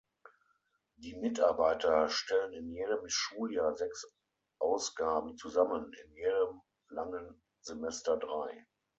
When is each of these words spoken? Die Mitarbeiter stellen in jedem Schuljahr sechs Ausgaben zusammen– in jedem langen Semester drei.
Die 0.95 1.15
Mitarbeiter 1.15 2.09
stellen 2.09 2.53
in 2.53 2.71
jedem 2.71 3.07
Schuljahr 3.07 3.75
sechs 3.75 4.11
Ausgaben 4.59 5.37
zusammen– 5.37 5.91
in 6.03 6.15
jedem 6.15 6.59
langen 6.89 7.39
Semester 7.61 8.17
drei. 8.17 8.65